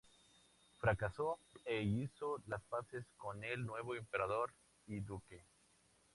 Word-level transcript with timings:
Fracasó 0.79 1.37
e 1.63 1.83
hizo 1.83 2.41
las 2.47 2.63
paces 2.63 3.05
con 3.17 3.43
el 3.43 3.63
nuevo 3.63 3.93
emperador 3.93 4.51
y 4.87 4.99
duque. 5.01 5.45